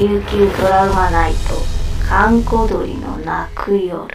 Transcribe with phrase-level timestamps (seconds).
[0.00, 1.38] 琉球ドラマナイト
[2.08, 4.08] 閑古鳥の泣く夜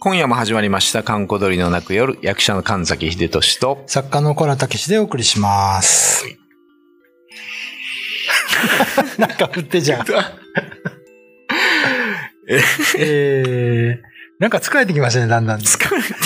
[0.00, 6.26] 今夜も始まりました、観光鳥の泣く夜、役者の神崎秀俊と、作家の小原武史でお送りします。
[9.16, 10.04] なんか振ってじゃん。
[12.98, 13.98] えー、
[14.40, 15.60] なんか疲れてきましたね、だんだん。
[15.60, 16.16] 疲れてき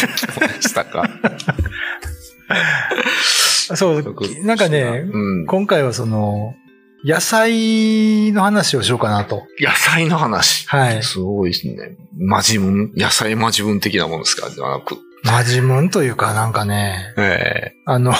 [0.40, 1.08] ましたか？
[3.76, 5.46] そう、なんかね、うん。
[5.46, 6.56] 今回はその、
[7.04, 9.42] 野菜の話をしようかなと。
[9.60, 10.68] 野菜の話。
[10.68, 11.02] はい。
[11.02, 11.96] すごいですね。
[12.16, 14.48] マジ文野菜マジ文的なものですか？
[14.50, 14.96] ではなく。
[15.24, 18.12] マジムンというかなんかね、えあの、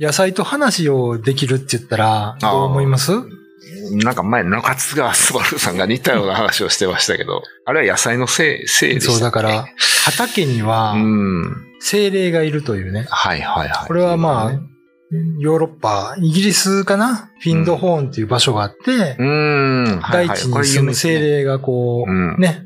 [0.00, 3.12] 野菜と話をできるって言ったら、どう思います？
[3.12, 9.66] えなんか前、中津川すばるさんが似たような話をしてましたけど、あれは野菜のせい、せいでしたそう、だから、
[10.04, 11.66] 畑にはう、ん。
[11.80, 13.06] 精霊がいるというね。
[13.10, 13.88] はいはいはい。
[13.88, 14.60] これはまあ、
[15.38, 17.30] ヨーロッパ、イギリスかな？
[17.40, 19.16] フィンドホーンっていう場所があって、
[20.10, 21.20] 大地に住む精。
[21.20, 22.64] 霊がこうね、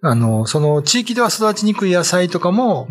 [0.00, 2.88] あの、その地域では育ちにくい野菜とかも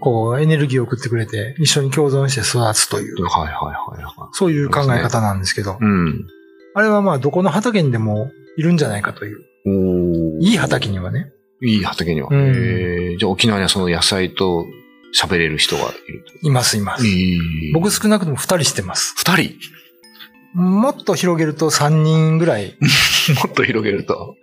[0.00, 6.26] こう、エネルギーを送ってくれて、一緒に共存して育つといううん。、はいはいはいはそういう考え方なんですけどい。、うん。
[6.74, 9.38] あれはまあ、どこの畑にでもいるんじゃないかという。
[9.66, 11.30] おーいい畑にはね、
[11.62, 12.30] いい畑には。
[12.30, 14.64] じゃあ沖縄にはその野菜と
[15.14, 16.46] 喋れる人がいると。
[16.46, 17.04] いますいます。
[17.74, 19.14] 僕少なくとも二人してます。
[19.16, 19.54] 二人？
[20.54, 22.76] もっと広げると三人ぐらい。
[23.44, 24.36] もっと広げると？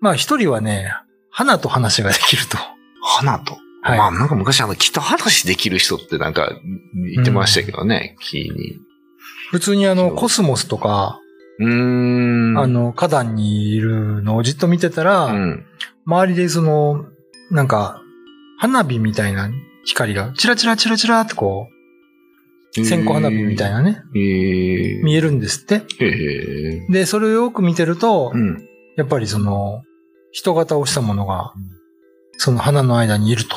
[0.00, 0.92] まあ一人はね、
[1.30, 2.56] 花と話ができると。
[3.02, 3.56] 花と？
[3.82, 6.52] はいまあなんか昔あの木と話できる人ってなんか
[7.14, 8.76] 言ってましたけどね、木に。
[9.50, 11.18] 普通にあの、コスモスとか、
[11.58, 12.58] うーん。
[12.58, 15.66] あ、の、花壇にいるのをじっと見てたら、うん。
[16.06, 17.04] 周りでその、
[17.50, 18.00] なんか、
[18.58, 19.50] 花火みたいな
[19.90, 21.68] 光が、チラチラチラチラってこ
[22.76, 25.02] う、線香花火みたいなね、えー。
[25.02, 25.82] 見えるんですって。
[25.98, 28.64] へーで、それをよく見てると、うん。
[28.96, 29.82] やっぱりその、
[30.32, 31.62] 人型をしたものがうん、
[32.38, 33.56] その花の間にいると。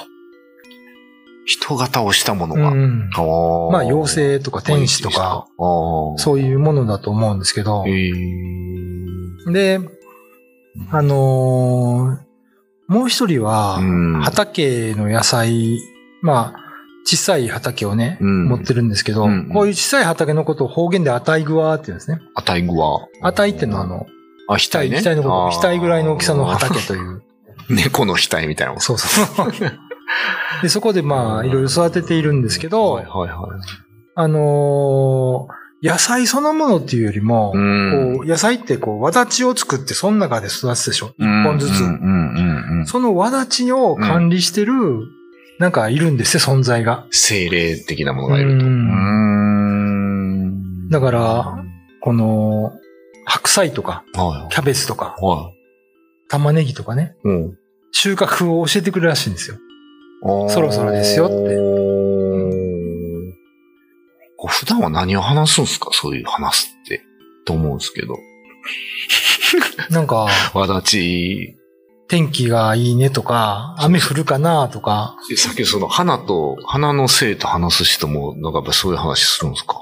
[1.45, 2.69] 人型をしたものうが。
[2.71, 3.09] ん。
[3.13, 5.47] あーまあ、妖精とか天使とか、、
[6.17, 9.79] そういいうものだと思うんですけどう。、へーで、
[10.89, 12.23] あのー
[12.87, 13.83] もう一人はう
[14.17, 15.79] ん、畑の野菜、
[16.23, 16.59] まあ、
[17.05, 22.21] 小さい畑をね、うん持ってるんですけど、うんこういう小さい畑のことを方言で値具わって言うんですね。
[22.33, 23.07] 値具は。
[23.21, 24.07] 値ってのはあの、
[24.47, 25.01] あ、額ね。
[25.01, 27.21] 額のこと、額ぐらいの大きさの畑という。
[27.69, 28.81] 猫の額みたいなもん。
[28.81, 29.47] そうそう。
[30.63, 33.61] で、そこでまあ、いろいろ育てているんですけど、はいはいはい。
[34.15, 41.81] あのー野菜そのものっていうよりも、うんこう野菜ってこう、わだちを作ってその中で育つでしょ一本ずつ。
[41.81, 41.93] うんうん
[42.69, 42.85] うんうん。
[42.85, 44.73] そのわだちを管理してる、
[45.63, 47.07] なんかいるんですよ、存在が。
[47.09, 48.65] 精霊的なものがいると。
[48.65, 48.73] ううん
[50.87, 51.63] んだから、
[52.01, 52.73] この、
[53.23, 55.25] 白菜とか、はキャベツとか、い。
[55.25, 55.53] は
[56.27, 57.29] 玉ねぎとかね、い。
[57.29, 57.57] うん。
[57.93, 59.57] 収穫を教えてくれるらしいんですよ。
[60.49, 61.35] そろそろですよって
[64.37, 65.91] こう普段は何を話すんですか？
[65.93, 67.01] そういう話すって。
[67.45, 68.17] と思うんですけど。
[69.91, 71.55] なんか、わだち、
[72.07, 79.79] 天気がいいねとか、雨降るかなとか、さっきその花と、花のせいと話す人も、なんかやっぱそういう話するんですか？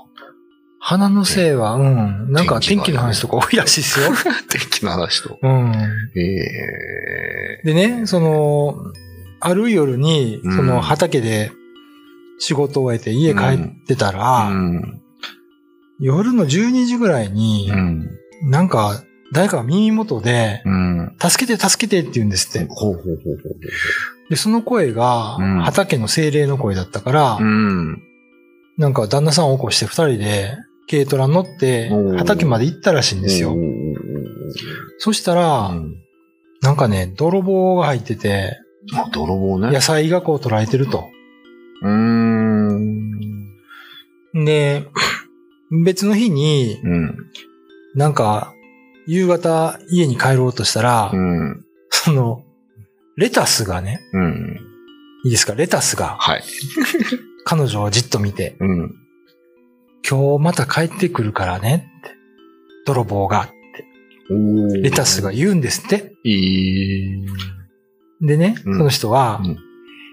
[0.84, 4.08] 花のせいは、うん、なんか天気の話とか多いらしいですよ。
[4.50, 5.38] 天気の話と。
[5.42, 5.72] うん。
[6.16, 8.76] ええでね、その、
[9.40, 11.52] ある夜に、うんその畑で
[12.40, 15.02] 仕事を終えて家帰ってたら、うん。
[16.00, 18.10] 夜の12時ぐらいに、うん。
[18.50, 20.91] なんか、誰かが耳元で、うん。
[21.20, 22.68] 助けて助けてって言うんですって。
[22.70, 23.60] ほうほうほうほう
[24.30, 27.48] で、その声がうん、畑の精霊の声だったから、ほう。
[27.48, 28.04] うん。
[28.78, 30.58] なんか旦那さんを起こして二人で
[30.90, 33.54] 軽トラ乗って畑まで行ったらしいんですよ
[34.98, 36.02] そしたら、うん
[36.62, 38.60] なんかね、泥棒が入ってて、
[38.94, 39.72] あ、泥棒ね。
[39.72, 41.10] 野菜がこう捉えてると。
[41.82, 43.56] うーん。
[44.46, 44.86] で、
[45.84, 47.18] 別の日に、うん。
[47.96, 48.54] なんか、
[49.08, 51.66] 夕方家に帰ろうとしたら、うん。
[51.90, 52.44] その、
[53.18, 54.60] レタスがね、うん。
[55.26, 55.54] いいですか？
[55.56, 56.44] レタスがはい。
[57.46, 58.96] 彼女をじっと見て、うん。
[60.08, 62.16] 今日また帰ってくるからねって。
[62.86, 64.82] 泥棒がって。
[64.82, 66.14] レタスが言うんですって。
[66.24, 66.32] い
[67.22, 67.26] い。
[68.22, 69.58] でね、うんその人はうん、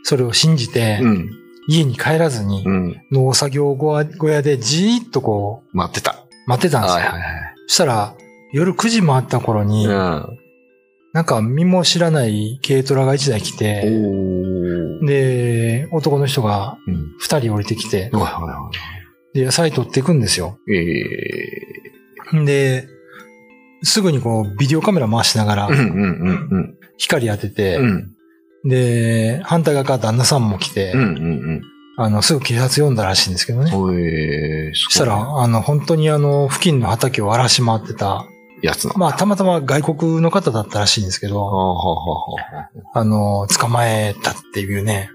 [0.02, 1.30] それを信じて、うん。
[1.68, 2.96] 家に帰らずにう、ん。
[3.12, 6.24] 農作業小屋でじーっとこう、待ってた。
[6.46, 6.96] 待ってたんですよ。
[6.96, 7.22] はいはい
[7.66, 8.14] そしたら、
[8.52, 10.38] 夜9時回った頃に、はい。
[11.12, 15.06] なんか身も知らない軽トラが1台来うん。
[15.06, 15.06] て。
[15.06, 16.94] で、男の人がうん。
[17.22, 18.70] 2人降りてきて、はいはいは
[19.34, 20.58] で、野菜取っていくんですよ。
[20.68, 20.74] い。
[20.74, 22.88] えで、
[23.82, 28.10] すぐにこう、ビデオカメラ回しながらうん、うん、うん、光当てて、うん。
[28.64, 31.62] うん、で、反対側から旦那さんも来て、うん、うん、
[31.96, 33.70] あの、すぐ警察呼んだらしいんですけどね。
[33.70, 38.26] そしたら、あの、本当にあの、付近の畑を荒らし回ってた、
[38.62, 38.94] やつな。
[38.96, 42.36] まあ、たまたま外国の方だったらしいんですけあど。
[42.94, 45.10] あの、捕まえたっていうね。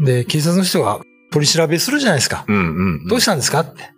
[0.00, 1.00] で、警察の人が
[1.32, 2.44] 取り調べするじゃないですか。
[2.48, 2.60] うん、う
[3.04, 3.06] ん。
[3.06, 3.90] どうしたんですかって。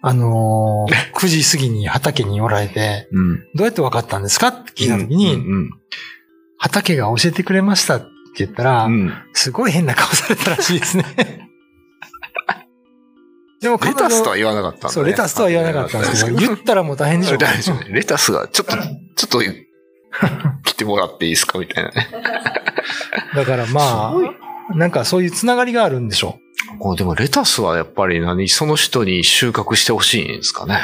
[0.00, 3.38] あのー、 9時過ぎに畑におられて、うん。
[3.54, 5.70] どうやって分かったんですかって聞いたときに、うん、
[6.58, 8.06] 畑が教えてくれましたって
[8.44, 8.92] 言ったら、うん。
[8.92, 11.47] うんすごい変な顔されたらしいですね。
[13.60, 14.92] でもレタスとは言わなかったんだね。
[14.94, 17.38] そう、レタスとは言わなかったんですけど、言ったらもう大変でしょ。
[17.38, 17.90] 大丈夫ね。
[17.90, 18.82] レタスが、ちょっと、ちょ
[19.26, 19.40] っと、
[20.64, 22.08] 来てもらっていいですかみたいなね。
[23.34, 24.14] だからま
[24.70, 26.38] あ、なんかそういうつながりがあるんでしょ
[26.78, 30.80] こうでもレタスはやっぱり何その人に収穫してほしいんですかね。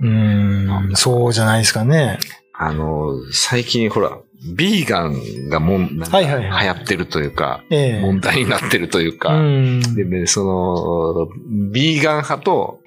[0.00, 0.08] う。
[0.08, 2.18] ん、そうじゃないですかね。
[2.54, 9.80] あの、最近ほら、ビーガンがもん、なんか流行ってるというか、ええ問題になってるといううか、ん。
[9.94, 11.28] で、ねその、
[11.70, 12.80] ビーガン派と、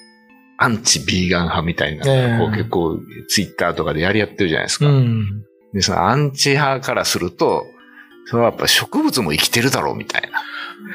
[0.57, 2.99] アンチビーガン派みたいな、ええこう結構
[3.29, 4.87] ツイッターとかでやり合ってるじゃないですか。
[4.87, 5.45] うん。
[5.73, 7.65] で、そのアンチ派からすると、
[8.25, 10.41] それはやっぱ植物も生きてるだろうみたいな。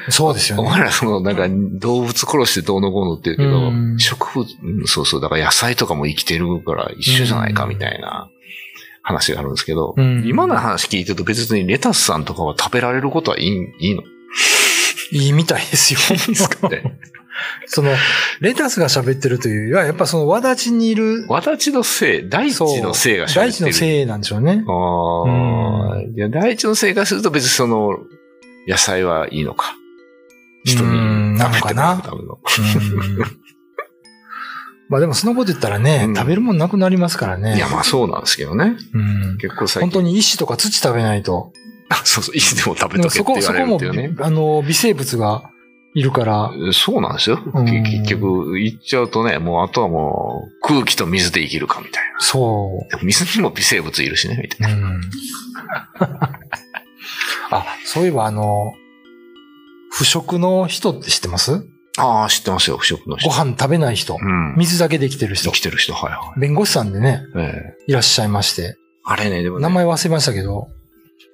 [0.09, 0.63] そうですよね。
[0.63, 1.47] お前らそのなんか
[1.79, 8.29] 動物殺してどうのこうのって言うけど、うん植物、うんそうそう、だから野菜とかも生きてるから一緒じゃないかみたいな
[9.01, 13.47] 話があるんですけど、うん今の話聞いてると別にレタスさんとかは食べられることはいい
[13.79, 14.03] いいの？
[15.11, 15.99] いいみたいですよ。
[16.09, 16.69] ですか？
[16.69, 16.99] ね
[17.65, 17.91] その、
[18.39, 23.51] レタスが喋ってるというよりは、やっぱその、わだちにいる、私のせい、大地のせいが大喋ってる。
[23.53, 24.63] 地のせいなんでしょうね。
[24.67, 27.97] ああ、いや、大地のせいがすると別にその、
[28.67, 29.75] 野菜はいいのか。
[30.65, 32.37] 人うんに食べてもらうための。
[34.91, 37.55] うんまあでもそのこと言ったらね、うん食べるもんなくなりますからね。
[37.55, 38.75] いや、まあそうなんですけどね。
[38.93, 38.97] う
[39.33, 39.89] ん結構最近。
[39.89, 41.53] 本当に石とか土食べないと。
[41.89, 45.43] あそうそう、石でも食べでもとけってそこ、そこも言われるっていうね。、あの、微生物が
[45.93, 47.39] いるから、そうなんですよ。
[47.53, 52.19] うん結局、言っちゃうとね、もうあとはもう空気と水で生きるかみたいな。
[52.21, 54.75] そでも水にも微生物いるしね、みたいな。
[54.75, 54.77] う。
[54.77, 55.01] うん。
[57.51, 58.73] あ、そういえばあの、
[59.91, 61.65] 腐食の人って知ってます？
[61.97, 63.29] ああ、知ってますよ、不食の人。
[63.29, 64.15] ご飯食べない人。
[64.15, 64.55] うん。
[64.57, 65.61] 水だけで生きてる人生き。
[65.61, 67.39] てる人、はいは弁護士さんでね、い。
[67.39, 68.77] ええいらっしゃいまして。
[69.03, 70.67] あれね、でもね名前忘れましたけど。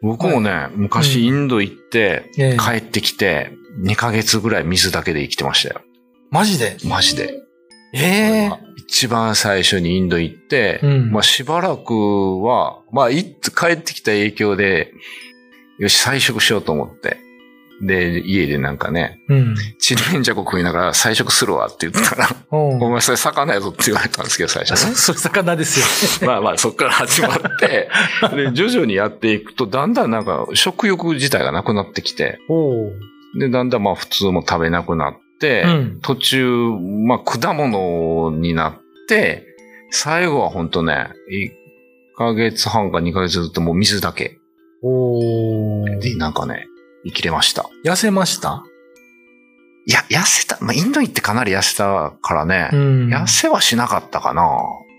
[0.01, 3.51] 僕もね、昔インド行って、ええ帰ってきて、
[3.83, 5.81] 2ヶ月ぐらい水だけで生きてましたよ。
[6.31, 6.77] マジで？
[6.85, 7.33] マジで。
[7.93, 14.91] ええ一番最初にインド行って、うんまあしばらくは、まあい帰ってきた影響で、
[15.77, 17.17] よし、菜食しようと思って。
[17.81, 19.55] で、家でなんかね、うん。
[19.79, 24.95] ちりめんじゃこ食いながら菜食するわって言ったら、うんお前それ魚やぞって言われたんですけど、最初ね。
[24.95, 26.27] それ魚ですよね。
[26.33, 27.89] まあまあ、そっから始まって、
[28.35, 32.39] で、徐々にやっていくと、だんだんなんか食欲自体がなくなってきて、
[33.37, 36.47] で、だんだんまあ普通も食べなくなって、うん途中、
[37.05, 38.75] まあ果物になっ
[39.07, 39.45] て、
[39.91, 41.51] 最後はほんとね、1
[42.17, 44.39] ヶ月半か2ヶ月ずっともう水だけ
[44.81, 46.65] おーで、なんかね、
[47.07, 47.69] 生きれました。
[47.85, 48.63] 痩せました？
[49.85, 50.57] いや、痩せた。
[50.61, 54.45] まあインド行ってかなり痩せたからね、ん痩せはしなかったかな。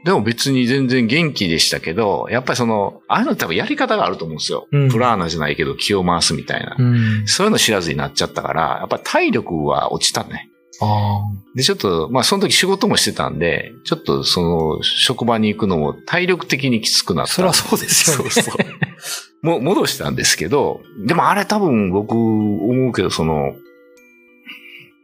[0.05, 4.67] でも別に全然元気でしたけど、やっぱりその、ああいうのって多分やり方があると思うんですよ。
[4.73, 6.77] うんプラーナじゃないけど気を回すみたいな。
[6.79, 7.27] うん。
[7.27, 10.49] そういうの知らずになっちゃったから、やっぱ体力は落ちたね。
[10.81, 11.21] あ
[11.55, 17.25] で、ちょっと、まあその時仕事もしてたんで、ちょっとその、職場に行くのも体力的にきつくなあ。
[17.25, 17.33] った。
[17.33, 18.31] そりゃそうですよね。
[18.31, 19.47] そうそう。
[19.47, 23.55] もう戻したんですけど、でもあれ多分僕思うけど、その、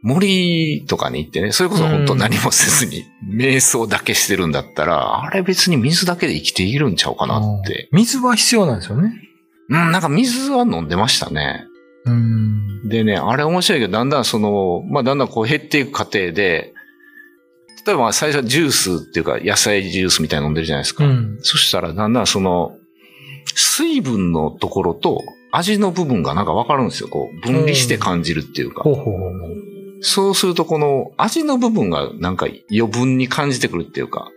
[0.01, 7.89] 森とかに行ってね、それこそ本当何もせずに、瞑想だけしてるんだったら、あれ別に水だけで生きているんちゃうかなって。
[7.91, 9.13] うん水は必要なんですよね。
[9.69, 11.65] うん、なんか水は飲んでましたね。
[12.05, 12.87] うん。
[12.87, 16.73] でね、あれ面白いけど、だんだんその、まあだんだんこう減っていく過程で、
[17.85, 21.05] 例えば最初はジュースっていうか野菜ジュースみたいなの飲んでるじゃないですか。
[21.05, 21.37] うん。
[21.41, 22.75] そしたらだんだんその、
[23.53, 25.21] 水分のところと
[25.51, 27.09] 味の部分がなんかわかるんですよ。
[27.09, 28.83] こう、分離して感じるっていうか。
[28.83, 29.33] ほうほうほう。
[30.01, 34.29] そうするとこの味の部分がなんか余分に感じてくるっていうか、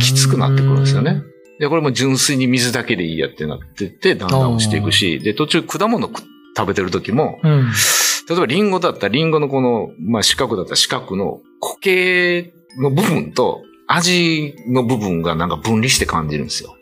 [0.00, 1.22] きつくなってくるんですよね。
[1.58, 6.22] で、これも純粋に水だけでいいやってなってって、だんだん落ちていくし、で、途中果物食
[6.56, 7.72] 食べてる時も、うん。
[8.28, 16.74] 例えばリンゴだったらリンゴのこの、まあ四角だったら四角の固形の部分と味の部分がなんか分離して感じるんですよ。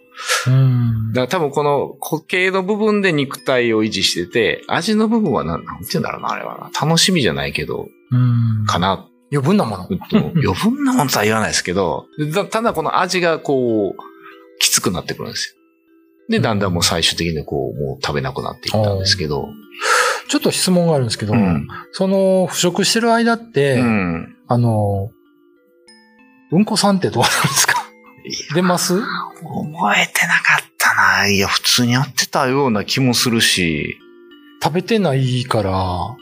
[0.46, 1.12] うん。
[1.12, 6.86] だから多分この固形の部分で肉体を維持してて、味の部分はなん、なんて言うんだろうな、あれはな。
[6.86, 8.64] 楽しみじゃないけど、うん。
[8.66, 9.88] かなっ余分なもの。
[9.90, 15.53] えっと余分なものとは言わないですけど、だただこの味がこう、きつくなってくるんですよ。
[16.28, 19.48] で、だんだんもう最終的にこう、もう食べなくなっていったんですけど。
[20.28, 21.68] ちょっと質問があるんですけど、うん。
[21.92, 24.36] その、腐食してる間って、うん。
[24.48, 25.10] あの、
[26.50, 27.84] うんこさんってどうなんですか？
[28.54, 28.94] 出ます？
[28.94, 29.04] 覚
[29.98, 31.28] えてなかったな。
[31.28, 33.98] いや、普通にやってたような気もするし。
[34.62, 36.16] 食べてないから、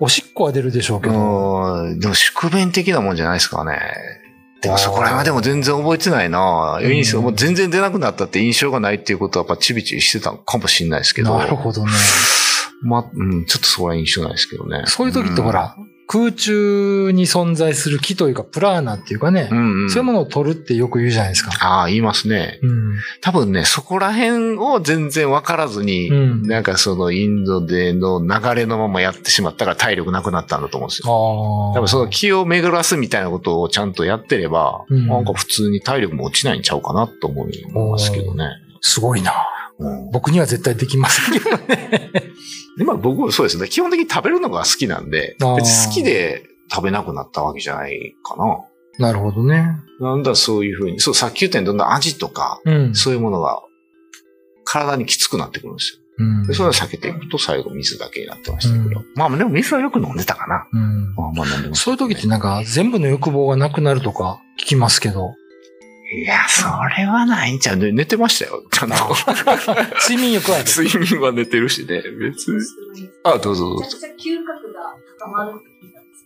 [0.00, 1.84] おしっこは出るでしょうけど。
[1.84, 2.00] うん。
[2.00, 3.78] でも宿便的なもんじゃないですかね。
[4.62, 6.78] でもそこら辺はでも全然覚えてないな。
[6.82, 11.38] うん印象もう全然出なくなったって印象がないっていうことはやっぱチビチビしてたのかもしれないですけど。
[11.38, 11.92] なるほどね。
[12.82, 14.84] まあ、うん、ちょっとそこら印象ないですけどね。
[14.86, 15.76] そういう時ってほら、
[16.12, 19.90] 空中に存在する木というか、プラーナっていうかね、うん、うんうん。
[19.90, 21.52] そういうものを取るってよく言うじゃないですか。
[21.60, 22.58] ああ、言いますね。
[22.64, 22.98] うん。
[23.20, 31.12] 多分ね、そこら辺を全然分からずに、うんなんかそのインドでの流れのままやってしまったから体力なくなったんだと思うんですよ。
[31.76, 38.46] 多分その気を巡らすみたいなことをちゃんとやってれば、うんなんか普通に体力も落ちないんちゃうかなと思いますけどね。
[38.80, 39.32] すごいな。
[39.78, 41.79] うん僕には絶対できませんけどね。
[42.78, 43.68] でまあ僕もそうですね。
[43.68, 48.64] 基本的に食べるのが好きなんで別に好きで食べなくなったわけじゃないかな。
[48.98, 49.76] なるほどね。
[49.98, 52.94] なんだそういうふうに、そう、さっき言ったようにどんどん味とか、うん。
[52.94, 53.62] そういうものが
[54.64, 56.00] 体にきつくなってくるんですよ。
[56.18, 59.00] うんでそれを避けていくと最後水だけになってましたけど。
[59.00, 60.68] うまあでも水はよく飲んでたかな。
[60.70, 65.34] うんまあまあ飲んでましたそういう時ってなんか全部の欲望がなくなるとか聞きますけど、
[66.12, 66.64] いや、そ
[66.96, 67.78] れはないんちゃう。
[67.78, 68.64] で寝てましたよ。
[68.72, 68.96] ちゃんと。
[70.08, 70.58] 睡眠欲は。
[70.64, 72.02] 睡眠は寝てるしね。
[72.18, 72.60] 別に。
[73.22, 73.84] あ、どうぞどうぞ。
[73.84, 74.80] めちゃくちゃ嗅覚が
[75.20, 76.24] 高まるって聞いたんです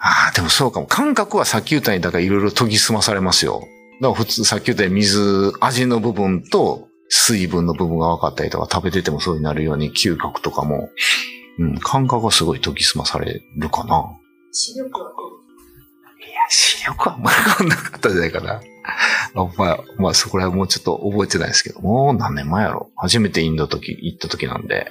[0.00, 0.86] ああ、でもそうかも。
[0.86, 3.60] 感覚はさっき言ったように、だからいろいろ研ぎ澄まされますよ。
[4.00, 10.90] だから普通、さっき言ったように水、味の部分と水分の部分が分かったりとか、食べててもそうになるように嗅覚とかも、
[11.60, 14.04] うん、感覚はすごい研ぎ澄まされるかな。
[14.50, 15.20] 視力はどう？
[16.18, 16.40] いや、
[16.80, 18.60] 視力はあんまり変わんなかったんじゃないかな。
[19.34, 22.90] あまあ、まあ、そこら辺もうちょっと覚えてないですけど、もう何年前やろ？
[22.96, 24.90] 初めてインド時、行った時なんで、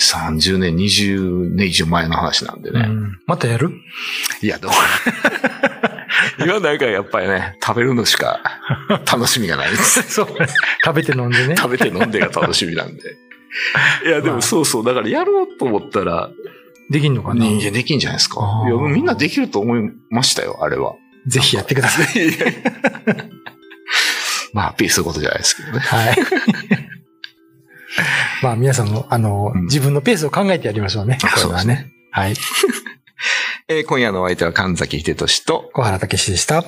[0.00, 2.80] 30年、20年以上前の話なんでね。
[2.80, 3.70] うんまたやる？
[4.42, 4.72] いや、どう？
[6.38, 8.40] 今なんかやっぱりね、食べるのしか
[9.10, 10.02] 楽しみがないです。
[10.10, 10.28] そう。
[10.84, 11.56] 食べて飲んでね。
[11.56, 13.02] 食べて飲んでが楽しみなんで。
[14.06, 14.84] いや、でもそうそう。
[14.84, 16.30] だからやろうと思ったら、
[16.90, 17.44] できんのかな？
[17.44, 18.62] 人間できんじゃないですか。
[18.66, 20.94] いや、みんなできると思いましたよ、あれは。
[21.26, 22.24] ぜひやってください。
[22.24, 22.46] いやいや
[24.52, 25.78] まあ、アピールすることじゃないですけどね。
[25.80, 26.16] はい。
[28.42, 31.18] まあ皆さんも、あの、うん自分のペースを考えてやりましょうね。
[31.20, 31.92] これはね。
[32.10, 32.34] はい。
[33.68, 36.64] えー今夜のお相手は神崎秀俊と、小原武史でした。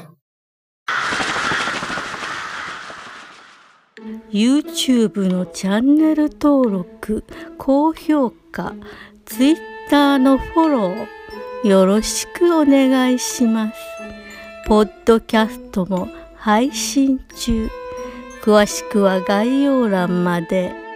[4.32, 7.24] YouTube のチャンネル登録
[7.56, 8.74] 高評価
[9.88, 13.74] Twitter のフォローよろしくお願いします
[14.66, 17.70] ポッドキャストも配信中
[18.42, 20.87] 詳しくは概要欄まで。